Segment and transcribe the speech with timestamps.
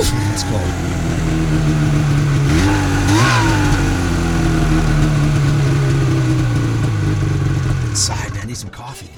[0.00, 0.62] It's cold.
[7.88, 8.42] Inside, man.
[8.42, 9.10] I need some coffee.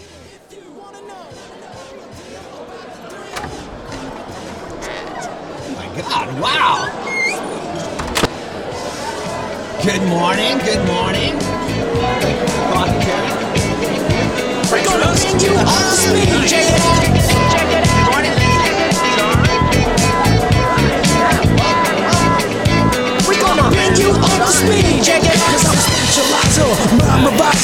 [5.53, 6.41] Oh my God!
[6.41, 6.89] Wow.
[9.85, 10.59] Good morning.
[10.65, 11.39] Good morning.
[14.83, 16.40] Gonna you on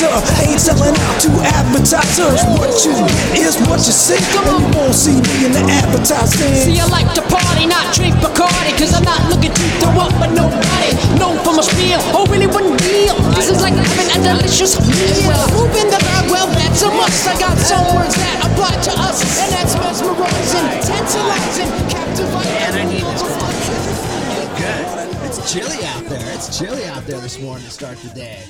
[0.02, 0.24] mind.
[0.44, 2.40] Ain't selling out to advertisers.
[2.60, 2.92] What you
[3.36, 4.20] is what you see.
[4.36, 6.54] And you won't see me in the advertising.
[6.54, 10.12] See, I like to party, not drink Bacardi, cause I'm not looking to throw up
[10.20, 10.90] but nobody.
[11.18, 13.16] Known for my spiel, oh really wasn't real.
[13.34, 15.40] This is like having a delicious meal.
[15.56, 17.26] Moving the vibe, well, that's a must.
[17.26, 23.55] I got some words that apply to us, and that's mesmerizing, tantalizing, captivating.
[24.56, 25.16] Good.
[25.26, 26.34] It's chilly out there.
[26.34, 28.42] It's chilly out there this morning to start the day.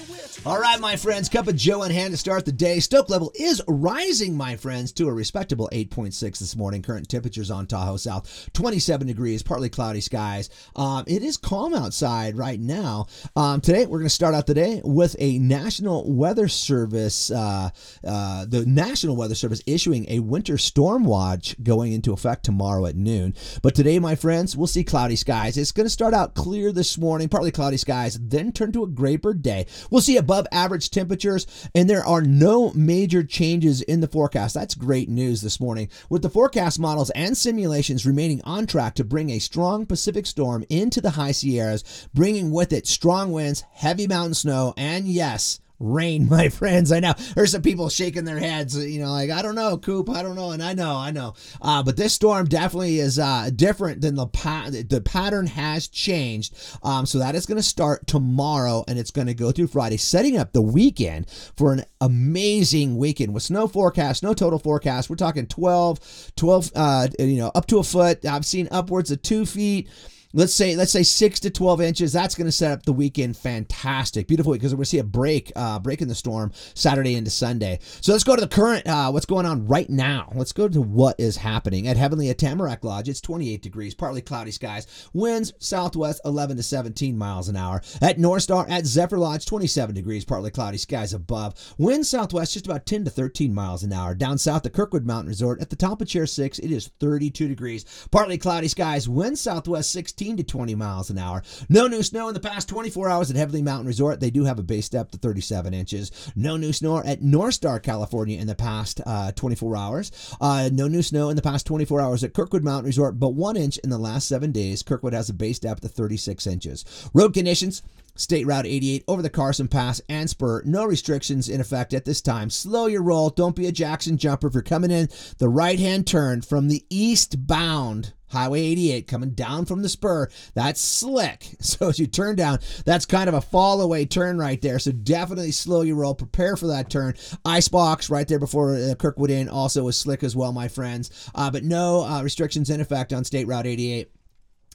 [0.47, 2.79] All right, my friends, cup of Joe in hand to start the day.
[2.79, 6.83] Stoke level is rising, my friends, to a respectable 8.6 this morning.
[6.83, 10.49] Current temperatures on Tahoe South, 27 degrees, partly cloudy skies.
[10.77, 13.09] Um, it is calm outside right now.
[13.35, 17.71] Um, today, we're going to start out the day with a National Weather Service, uh,
[18.07, 22.95] uh, the National Weather Service issuing a winter storm watch going into effect tomorrow at
[22.95, 23.35] noon.
[23.63, 25.57] But today, my friends, we'll see cloudy skies.
[25.57, 28.87] It's going to start out clear this morning, partly cloudy skies, then turn to a
[28.87, 29.65] graper day.
[29.91, 34.53] We'll see above average temperatures, and there are no major changes in the forecast.
[34.53, 35.89] That's great news this morning.
[36.11, 40.67] With the forecast models and simulations remaining on track to bring a strong Pacific storm
[40.69, 46.29] into the high Sierras, bringing with it strong winds, heavy mountain snow, and yes, rain,
[46.31, 46.93] my friends.
[46.93, 50.11] I know there's some people shaking their heads, you know, like I don't know, Coop,
[50.11, 51.35] I don't know, and I know, I know.
[51.61, 56.55] Uh, but this storm definitely is uh, different than the pa- the pattern has changed.
[56.83, 59.97] Um, so that is going to start tomorrow, and it's going to go through Friday,
[59.97, 65.11] setting up the weekend for an amazing weekend with snow forecast, no total forecast.
[65.11, 68.25] We're talking 12, 12, uh, you know, up to a foot.
[68.25, 69.89] I've seen upwards of two feet
[70.33, 72.13] let's say let's say six to 12 inches.
[72.13, 74.29] That's going to set up the weekend fantastic.
[74.29, 77.31] Beautiful because we're going to see a break uh break in the storm saturday into
[77.31, 77.79] sunday.
[78.01, 80.33] So let's go to the current uh what's going on right now.
[80.35, 83.09] Let's go to what is happening at heavenly at tamarack lodge.
[83.09, 84.87] It's 28 degrees partly cloudy skies.
[85.13, 87.83] Winds southwest 11 to 17 miles an hour.
[88.01, 91.55] At north star at zephyr lodge 27 degrees partly cloudy skies above.
[91.79, 94.15] Winds southwest just about 10 to 13 miles an hour.
[94.15, 97.49] Down south at kirkwood mountain resort at the top of chair 6 it is 32
[97.49, 99.09] degrees partly cloudy skies.
[99.09, 101.43] Winds southwest 16 to 20 miles an hour.
[101.69, 104.19] No new snow in the past 24 hours at Heavenly Mountain Resort.
[104.19, 106.11] They do have a base depth of 37 inches.
[106.35, 110.35] No new snow at North Star, California in the past uh, 24 hours.
[110.41, 113.59] Uh, no new snow in the past 24 hours at Kirkwood Mountain Resort, but one
[113.59, 114.83] inch in the last seven days.
[114.83, 117.11] Kirkwood has a base depth of 36 inches.
[117.13, 117.83] Road conditions.
[118.17, 120.63] State Route 88 over the Carson Pass and Spur.
[120.65, 122.51] No restrictions in effect at this time.
[122.51, 123.31] Slow your roll.
[123.31, 124.49] Don't be a Jackson jumper.
[124.49, 129.67] If you're coming in the right hand turn from the eastbound Highway 88 coming down
[129.67, 130.29] from the spur.
[130.55, 131.47] That's slick.
[131.67, 134.79] So as you turn down, that's kind of a fall away turn right there.
[134.79, 136.15] So definitely slow your roll.
[136.15, 137.15] Prepare for that turn.
[137.45, 141.31] Icebox right there before uh, Kirkwood Inn also is slick as well, my friends.
[141.35, 144.11] Uh, but no uh, restrictions in effect on State Route 88.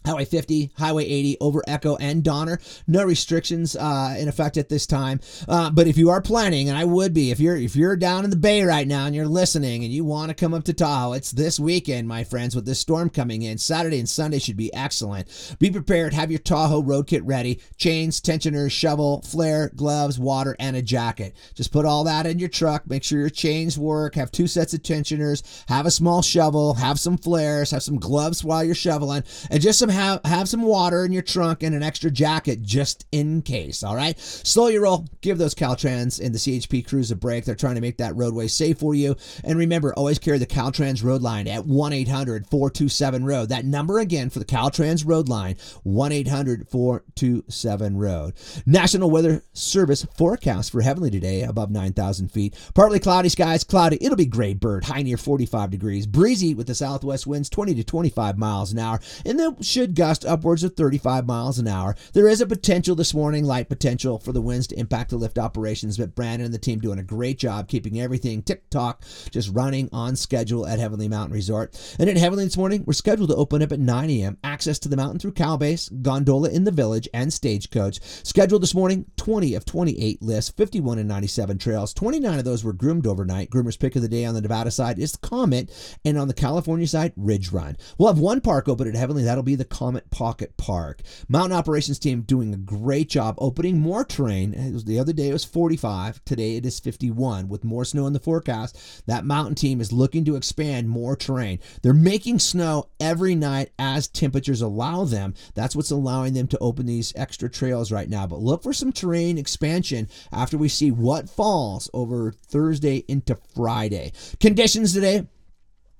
[0.05, 2.59] Highway 50, Highway 80 over Echo and Donner.
[2.87, 5.19] No restrictions uh, in effect at this time.
[5.47, 8.23] Uh, but if you are planning, and I would be, if you're if you're down
[8.23, 10.73] in the Bay right now and you're listening and you want to come up to
[10.73, 13.59] Tahoe, it's this weekend, my friends, with this storm coming in.
[13.59, 15.27] Saturday and Sunday should be excellent.
[15.59, 16.13] Be prepared.
[16.13, 21.35] Have your Tahoe road kit ready: chains, tensioners, shovel, flare, gloves, water, and a jacket.
[21.53, 22.89] Just put all that in your truck.
[22.89, 24.15] Make sure your chains work.
[24.15, 25.43] Have two sets of tensioners.
[25.67, 26.73] Have a small shovel.
[26.73, 27.69] Have some flares.
[27.69, 31.21] Have some gloves while you're shoveling, and just some have have some water in your
[31.21, 33.83] trunk and an extra jacket just in case.
[33.83, 35.07] All right, slow your roll.
[35.21, 37.45] Give those Caltrans and the CHP crews a break.
[37.45, 39.15] They're trying to make that roadway safe for you.
[39.43, 43.49] And remember, always carry the Caltrans road line at 1 800 427 road.
[43.49, 48.33] That number again for the Caltrans road line 1 800 427 road.
[48.65, 52.55] National Weather Service forecast for Heavenly today above 9,000 feet.
[52.73, 53.97] Partly cloudy skies, cloudy.
[54.01, 56.07] It'll be gray bird, high near 45 degrees.
[56.07, 58.99] Breezy with the southwest winds 20 to 25 miles an hour.
[59.25, 61.95] And they should gust upwards of 35 miles an hour.
[62.13, 65.37] There is a potential this morning, light potential for the winds to impact the lift
[65.37, 69.53] operations, but Brandon and the team doing a great job keeping everything tick tock, just
[69.53, 71.95] running on schedule at Heavenly Mountain Resort.
[71.99, 74.37] And at Heavenly this morning, we're scheduled to open up at 9 a.m.
[74.43, 77.99] Access to the mountain through Cal Base, Gondola in the Village, and Stagecoach.
[78.23, 81.93] Scheduled this morning, 20 of 28 lists, 51 and 97 trails.
[81.93, 83.49] 29 of those were groomed overnight.
[83.49, 85.71] Groomer's pick of the day on the Nevada side is Comet,
[86.05, 87.77] and on the California side, Ridge Run.
[87.97, 89.23] We'll have one park open at Heavenly.
[89.23, 91.01] That'll be the Comet Pocket Park.
[91.27, 94.53] Mountain operations team doing a great job opening more terrain.
[94.53, 96.23] It was, the other day it was 45.
[96.25, 97.47] Today it is 51.
[97.47, 101.59] With more snow in the forecast, that mountain team is looking to expand more terrain.
[101.81, 105.33] They're making snow every night as temperatures allow them.
[105.55, 108.27] That's what's allowing them to open these extra trails right now.
[108.27, 114.11] But look for some terrain expansion after we see what falls over Thursday into Friday.
[114.39, 115.27] Conditions today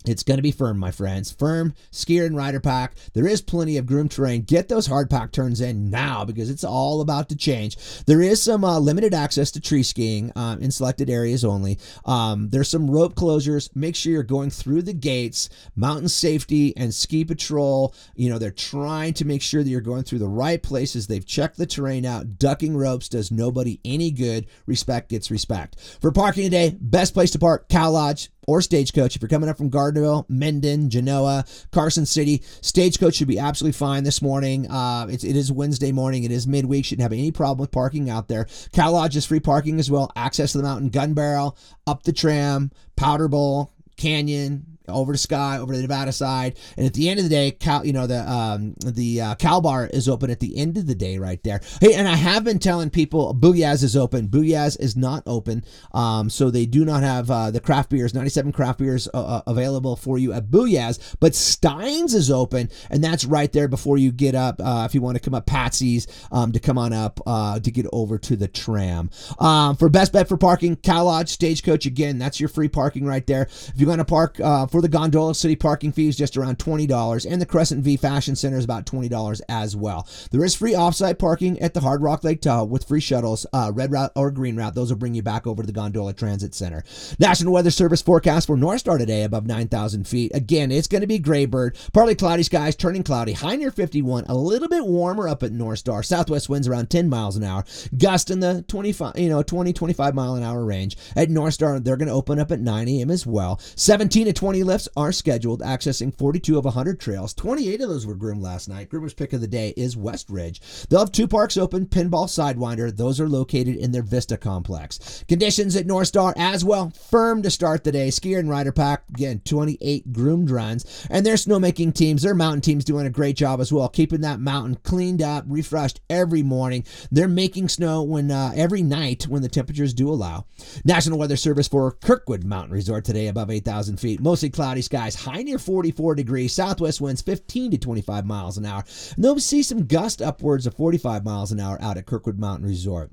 [0.06, 1.32] it's going to be firm, my friends.
[1.32, 2.96] Firm skier and rider pack.
[3.14, 4.42] There is plenty of groomed terrain.
[4.42, 7.78] Get those hard pack turns in now because it's all about to change.
[8.06, 11.78] There is some uh, limited access to tree skiing um, in selected areas only.
[12.06, 13.70] Um, there's some rope closures.
[13.76, 15.50] Make sure you're going through the gates.
[15.76, 17.94] Mountain safety and ski patrol.
[18.16, 21.08] You know they're trying to make sure that you're going through the right places.
[21.08, 22.40] They've checked the terrain out.
[22.40, 24.48] Ducking ropes does nobody any good.
[24.66, 25.80] Respect gets respect.
[26.02, 29.16] For parking today, best place to park: Cal Lodge or Stagecoach.
[29.16, 34.04] If you're coming up from Gardnerville, Minden, Genoa, Carson City, Stagecoach should be absolutely fine
[34.04, 34.70] this morning.
[34.70, 36.24] Uh, it's, it is Wednesday morning.
[36.24, 36.86] It is midweek.
[36.86, 38.48] Shouldn't have any problem with parking out there.
[38.72, 40.12] Cal Lodge is free parking as well.
[40.16, 45.58] Access to the mountain, gun barrel, up the tram, powder bowl, canyon, over to Sky,
[45.58, 48.08] over to the Nevada side, and at the end of the day, Cal, you know
[48.08, 51.42] the um, the uh, Cal Bar is open at the end of the day right
[51.44, 51.62] there.
[51.80, 54.28] Hey, and I have been telling people Booyah's is open.
[54.28, 55.64] Booyah's is not open,
[55.94, 59.42] um, so they do not have uh, the craft beers, 97 craft beers uh, uh,
[59.48, 64.12] available for you at Booyah's, but Steins is open, and that's right there before you
[64.12, 64.60] get up.
[64.60, 67.72] Uh, if you want to come up Patsy's um, to come on up uh, to
[67.72, 69.10] get over to the tram.
[69.40, 72.18] Um, for best bet for parking, Cal Lodge Stagecoach again.
[72.18, 73.44] That's your free parking right there.
[73.44, 74.40] If you're going to park
[74.72, 78.58] for the Gondola City parking fees just around $20, and the Crescent V Fashion Center
[78.58, 80.08] is about $20 as well.
[80.32, 83.72] There is free offsite parking at the Hard Rock Lake Tahoe with free shuttles, uh,
[83.74, 84.74] red route or green route.
[84.74, 86.84] Those will bring you back over to the Gondola Transit Center.
[87.20, 90.32] National Weather Service forecast for North Star today above 9,000 feet.
[90.34, 94.36] Again, it's going to be graybird, partly cloudy skies, turning cloudy, high near 51, a
[94.36, 96.02] little bit warmer up at North Star.
[96.02, 97.66] Southwest winds around 10 miles an hour,
[97.98, 100.96] gust in the 25, you know, 20, 25 mile an hour range.
[101.16, 103.12] At North Star, they're going to open up at 9 a.m.
[103.12, 103.60] as well.
[103.76, 107.34] 17 to 20 lifts are scheduled, accessing 42 of 100 trails.
[107.34, 108.90] 28 of those were groomed last night.
[108.90, 110.62] Groomer's pick of the day is West Ridge.
[110.90, 112.96] They'll have two parks open, Pinball Sidewinder.
[112.96, 115.24] Those are located in their Vista complex.
[115.28, 118.10] Conditions at North Star as well, firm to start the day.
[118.10, 121.08] Skier and rider pack, again, 28 groomed runs.
[121.10, 124.40] And their snowmaking teams, their mountain teams doing a great job as well, keeping that
[124.40, 126.86] mountain cleaned up, refreshed every morning.
[127.12, 130.46] They're making snow when uh, every night when the temperatures do allow.
[130.86, 134.22] National Weather Service for Kirkwood Mountain Resort today above 8,000 feet.
[134.22, 136.54] Mostly cloudy skies, high near 44 degrees.
[136.54, 138.84] Southwest winds 15 to 25 miles an hour.
[139.16, 142.68] And they'll see some gust upwards of 45 miles an hour out at Kirkwood Mountain
[142.68, 143.12] Resort.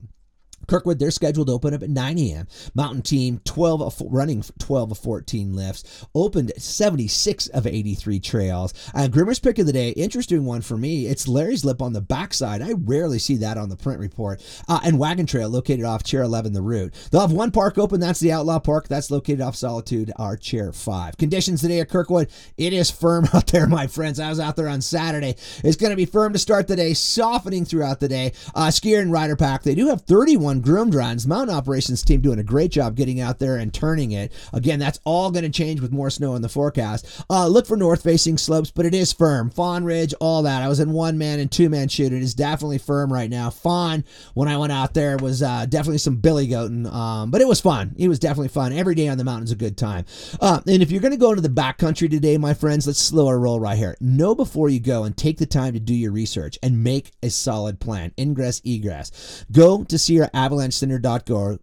[0.67, 2.47] Kirkwood, they're scheduled to open up at 9 a.m.
[2.75, 8.75] Mountain Team, 12 of, running 12 of 14 lifts, opened 76 of 83 trails.
[8.95, 11.07] And Groomer's pick of the day, interesting one for me.
[11.07, 12.63] It's Larry's Lip on the backside.
[12.63, 14.43] I rarely see that on the print report.
[14.69, 16.95] Uh, and Wagon Trail, located off Chair 11, the route.
[17.11, 18.01] They'll have one park open.
[18.01, 18.89] That's the Outlaw Park.
[18.89, 21.17] That's located off Solitude, our Chair 5.
[21.17, 24.21] Conditions today at Kirkwood, it is firm out there, my friends.
[24.21, 25.37] I was out there on Saturday.
[25.65, 28.33] It's going to be firm to start the day, softening throughout the day.
[28.55, 31.27] Uh, skier and rider pack, they do have 31 groomed runs.
[31.27, 34.33] Mountain operations team doing a great job getting out there and turning it.
[34.53, 37.25] Again, that's all going to change with more snow in the forecast.
[37.29, 39.51] Uh, look for north facing slopes, but it is firm.
[39.51, 40.63] Fawn Ridge, all that.
[40.63, 42.13] I was in one man and two man chute.
[42.13, 43.51] It is definitely firm right now.
[43.51, 47.49] Fawn, when I went out there, was uh, definitely some billy goating, um, but it
[47.49, 47.97] was fun.
[47.99, 48.73] It was definitely fun.
[48.73, 50.05] Every day on the mountain's is a good time.
[50.41, 53.27] Uh, and if you're going to go into the backcountry today, my friends, let's slow
[53.27, 53.97] our roll right here.
[54.01, 57.31] Know before you go and take the time to do your research and make a
[57.31, 58.13] solid plan.
[58.19, 59.45] Ingress, egress.
[59.51, 61.59] Go to Sierra Avalanche Center.org.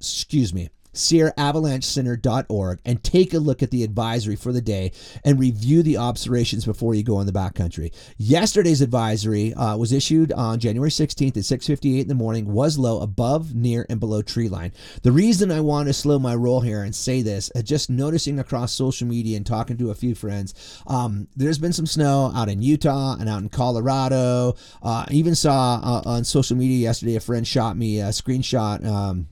[0.00, 0.68] Excuse me.
[0.98, 4.92] SierraAvalancheCenter.org and take a look at the advisory for the day
[5.24, 7.92] and review the observations before you go in the backcountry.
[8.16, 12.52] Yesterday's advisory uh, was issued on January 16th at 6:58 in the morning.
[12.52, 14.72] Was low above, near, and below tree line.
[15.02, 18.38] The reason I want to slow my roll here and say this, uh, just noticing
[18.38, 20.54] across social media and talking to a few friends,
[20.86, 24.54] um, there's been some snow out in Utah and out in Colorado.
[24.82, 28.84] Uh, I even saw uh, on social media yesterday a friend shot me a screenshot.
[28.84, 29.28] Um,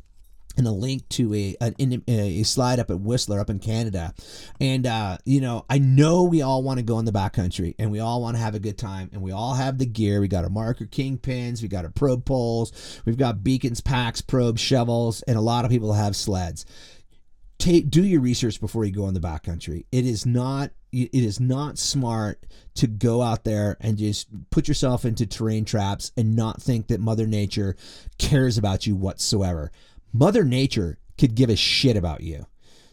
[0.57, 1.75] and a link to a, a,
[2.09, 4.15] a slide up at Whistler up in Canada.
[4.61, 7.91] And, uh, you know, I know we all want to go in the backcountry and
[7.91, 10.21] we all want to have a good time and we all have the gear.
[10.21, 14.61] We got our marker kingpins, we got our probe poles, we've got beacons, packs, probes,
[14.61, 16.65] shovels, and a lot of people have sleds.
[17.59, 19.87] Take, do your research before you go in the backcountry.
[19.91, 22.43] It is not it is not smart
[22.75, 27.01] to go out there and just put yourself into terrain traps and not think that
[27.01, 27.77] Mother Nature
[28.19, 29.71] cares about you whatsoever.
[30.13, 32.47] Mother Nature could give a shit about you.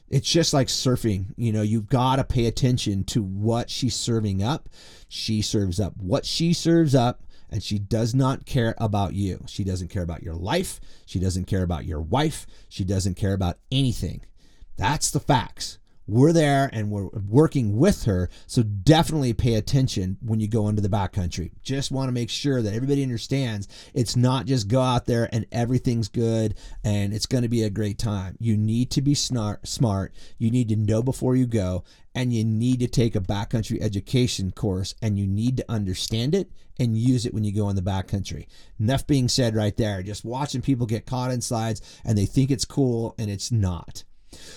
[0.09, 1.33] It's just like surfing.
[1.37, 4.69] You know, you've got to pay attention to what she's serving up.
[5.07, 9.43] She serves up what she serves up, and she does not care about you.
[9.47, 10.79] She doesn't care about your life.
[11.05, 12.45] She doesn't care about your wife.
[12.69, 14.25] She doesn't care about anything.
[14.77, 18.29] That's the facts we're there and we're working with her.
[18.47, 21.51] So definitely pay attention when you go into the backcountry.
[21.61, 25.45] Just want to make sure that everybody understands it's not just go out there and
[25.51, 28.35] everything's good and it's going to be a great time.
[28.39, 30.13] You need to be smart, smart.
[30.37, 31.83] You need to know before you go
[32.15, 36.51] and you need to take a backcountry education course and you need to understand it
[36.79, 38.47] and use it when you go in the backcountry.
[38.79, 40.03] Enough being said right there.
[40.03, 44.03] Just watching people get caught in slides and they think it's cool and it's not.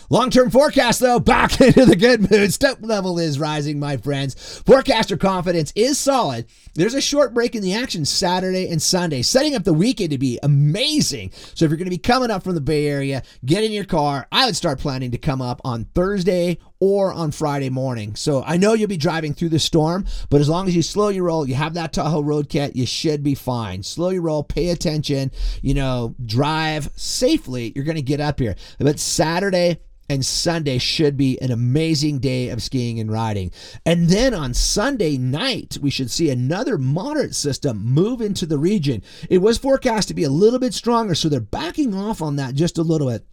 [0.09, 2.53] Long term forecast, though, back into the good mood.
[2.53, 4.61] Stoke level is rising, my friends.
[4.65, 6.47] Forecaster confidence is solid.
[6.75, 10.19] There's a short break in the action Saturday and Sunday, setting up the weekend to
[10.19, 11.33] be amazing.
[11.55, 13.85] So if you're going to be coming up from the Bay Area, get in your
[13.85, 14.27] car.
[14.31, 18.15] I would start planning to come up on Thursday or on Friday morning.
[18.15, 21.09] So I know you'll be driving through the storm, but as long as you slow
[21.09, 23.83] your roll, you have that Tahoe road kit, you should be fine.
[23.83, 25.31] Slow your roll, pay attention,
[25.63, 27.73] you know, drive safely.
[27.75, 28.57] You're going to get up here.
[28.79, 33.51] But Saturday, and Sunday should be an amazing day of skiing and riding.
[33.85, 39.03] And then on Sunday night, we should see another moderate system move into the region.
[39.29, 42.55] It was forecast to be a little bit stronger, so they're backing off on that
[42.55, 43.27] just a little bit.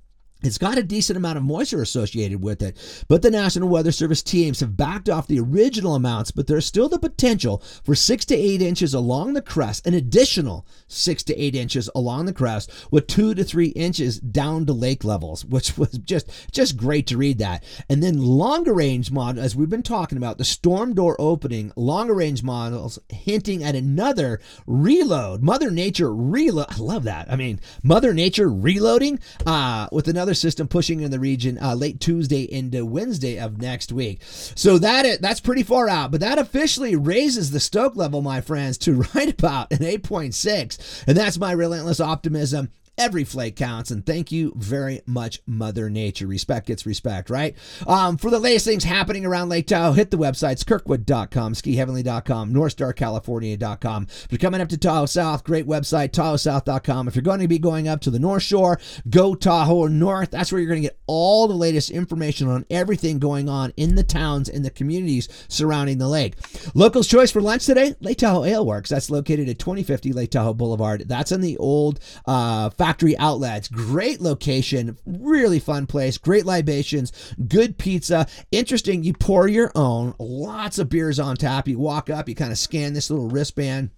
[0.43, 4.21] It's got a decent amount of moisture associated with it, but the National Weather Service
[4.21, 8.35] teams have backed off the original amounts, but there's still the potential for six to
[8.35, 13.07] eight inches along the crest, an additional six to eight inches along the crest, with
[13.07, 17.37] two to three inches down to lake levels, which was just just great to read
[17.37, 17.63] that.
[17.89, 22.13] And then longer range model, as we've been talking about, the storm door opening, longer
[22.13, 25.41] range models hinting at another reload.
[25.41, 26.67] Mother Nature reload.
[26.69, 27.31] I love that.
[27.31, 31.75] I mean, Mother Nature reloading uh, with another another system pushing in the region uh,
[31.75, 34.19] late Tuesday into Wednesday of next week.
[34.23, 38.77] So that that's pretty far out, but that officially raises the stoke level, my friends,
[38.79, 41.03] to right about an 8.6.
[41.07, 46.27] And that's my relentless optimism Every flake counts, and thank you very much, Mother Nature.
[46.27, 47.55] Respect gets respect, right?
[47.87, 54.07] Um, for the latest things happening around Lake Tahoe, hit the websites kirkwood.com, skiheavenly.com, northstarcalifornia.com.
[54.09, 57.07] If you're coming up to Tahoe South, great website, tahoesouth.com.
[57.07, 60.29] If you're going to be going up to the North Shore, go Tahoe North.
[60.29, 63.95] That's where you're going to get all the latest information on everything going on in
[63.95, 66.35] the towns and the communities surrounding the lake.
[66.75, 68.91] Locals' choice for lunch today, Lake Tahoe Ale Works.
[68.91, 71.07] That's located at 2050 Lake Tahoe Boulevard.
[71.07, 73.69] That's in the old uh, Factory Outlets.
[73.69, 77.13] Great location, really fun place, great libations,
[77.47, 78.27] good pizza.
[78.51, 81.69] Interesting, you pour your own, lots of beers on tap.
[81.69, 83.91] You walk up, you kind of scan this little wristband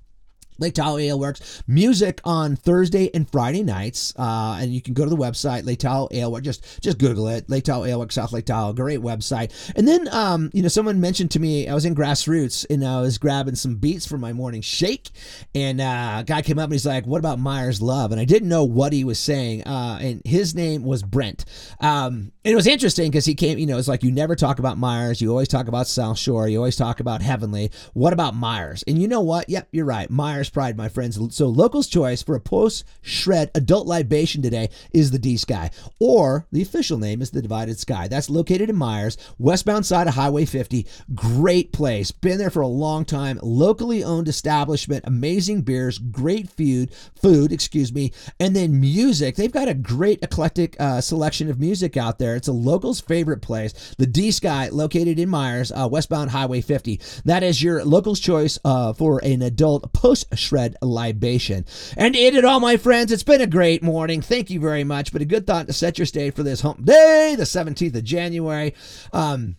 [0.58, 1.64] Lake Tahoe Ale Works.
[1.68, 4.14] Music on Thursday and Friday nights.
[4.18, 6.46] Uh, and you can go to the website, Lake Tahoe Ale Works.
[6.46, 7.50] Just, just Google it.
[7.50, 8.74] Lake Tahoe Ale Works, South Lake Tahoe.
[8.74, 9.52] Great website.
[9.76, 13.02] And then, um, you know, someone mentioned to me, I was in Grassroots and I
[13.02, 15.10] was grabbing some beets for my morning shake.
[15.54, 18.12] And uh, a guy came up and he's like, What about Myers Love?
[18.12, 19.64] And I didn't know what he was saying.
[19.64, 21.46] Uh, and his name was Brent.
[21.80, 24.60] Um, and it was interesting because he came, you know, it's like you never talk
[24.60, 25.22] about Myers.
[25.22, 26.48] You always talk about South Shore.
[26.48, 27.72] You always talk about Heavenly.
[27.94, 28.84] What about Myers?
[28.88, 29.50] And you know what?
[29.50, 30.10] Yep, you're right.
[30.10, 31.20] Myers Pride, my friends.
[31.36, 36.46] So locals' choice for a post shred adult libation today is the D Sky, or
[36.52, 38.08] the official name is the Divided Sky.
[38.08, 40.86] That's located in Myers, westbound side of Highway 50.
[41.14, 42.12] Great place.
[42.12, 43.40] Been there for a long time.
[43.42, 45.06] Locally owned establishment.
[45.08, 45.98] Amazing beers.
[45.98, 46.92] Great food.
[47.22, 48.12] Food, excuse me.
[48.40, 49.36] And then music.
[49.36, 52.36] They've got a great eclectic uh, selection of music out there.
[52.36, 53.96] It's a local's favorite place.
[53.98, 57.00] The D Sky, located in Myers, uh, westbound Highway 50.
[57.25, 61.65] That is your local's choice uh, for an adult post shred libation.
[61.98, 64.22] And in it all, my friends, it's been a great morning.
[64.22, 65.12] Thank you very much.
[65.12, 68.04] But a good thought to set your state for this hump day, the 17th of
[68.04, 68.74] January.
[69.13, 69.58] Um,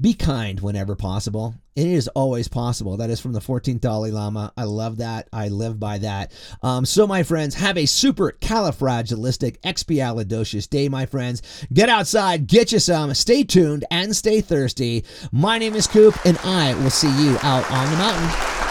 [0.00, 1.54] be kind whenever possible.
[1.74, 2.96] It is always possible.
[2.96, 4.52] That is from the 14th Dalai Lama.
[4.56, 5.28] I love that.
[5.32, 6.32] I live by that.
[6.62, 11.42] Um, so, my friends, have a super califragilistic expialidocious day, my friends.
[11.72, 15.04] Get outside, get you some, stay tuned, and stay thirsty.
[15.32, 18.65] My name is Coop, and I will see you out on the mountain.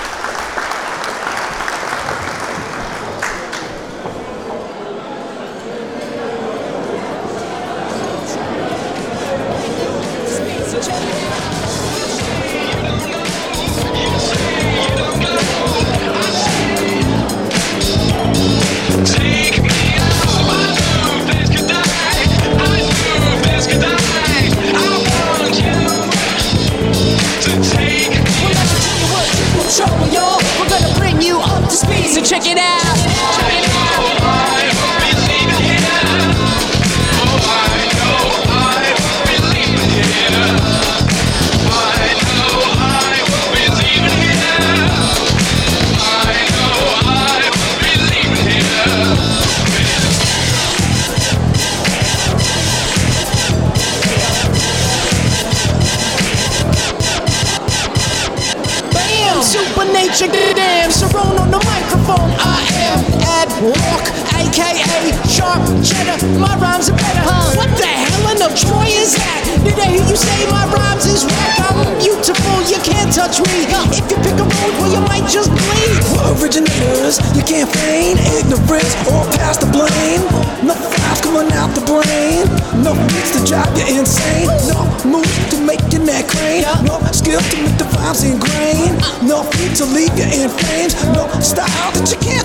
[75.46, 76.02] Just bleed.
[76.12, 80.22] We're originators, you can't feign ignorance or pass the blame.
[80.66, 82.46] No files coming out the brain.
[82.82, 84.48] No beats to drive you insane.
[84.68, 86.64] No moves to make your neck crane.
[86.86, 88.98] No skill to make the vibes ingrain.
[89.02, 89.22] Uh.
[89.22, 90.94] No feet to leave you in flames.
[91.14, 92.36] No style that you can't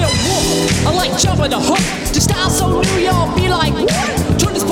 [0.00, 1.82] walk, I like jumping the hook.
[2.12, 4.29] The style so new, y'all be like, what?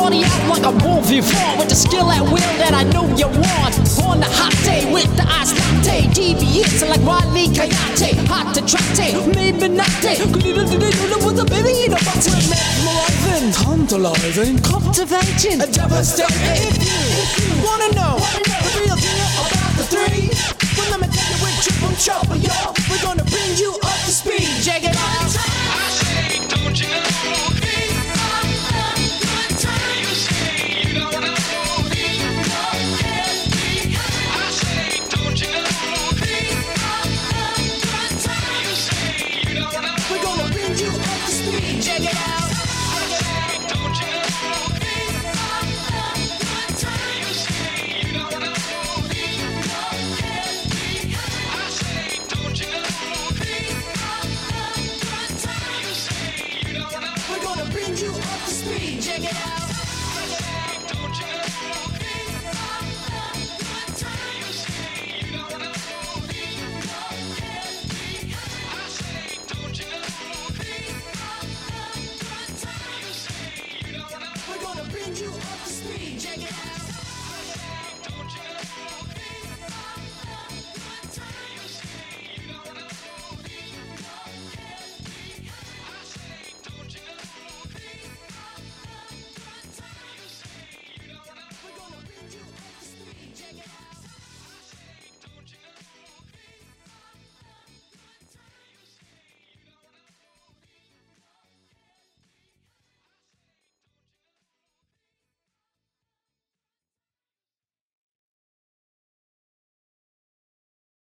[0.09, 3.29] Party out like a movie before with the skill at will that I know you
[3.29, 3.77] want.
[4.09, 9.13] On the hot day with the ice latte, devious like Riley Coyote, hot to trate,
[9.37, 10.17] maybe not day.
[10.25, 12.41] With a baby in a bottle?
[12.49, 16.57] Mesmerizing, Tantalizing, captivating, devastating.
[16.57, 16.81] If
[17.45, 20.33] you, wanna know the real deal about the three,
[20.73, 22.73] well let me tell you we're triple trouble, y'all.
[22.89, 23.77] We're gonna bring you